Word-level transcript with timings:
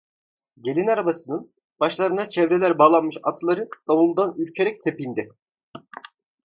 Gelin 0.61 0.87
arabasının, 0.87 1.41
başlarına 1.79 2.27
çevreler 2.27 2.77
bağlanmış 2.77 3.17
atları 3.23 3.69
davuldan 3.87 4.35
ürkerek 4.37 4.83
tepindi. 4.83 5.29